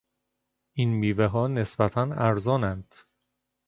این 0.73 0.89
میوهها 0.93 1.47
نسبتا 1.47 2.01
ارزانند. 2.01 2.93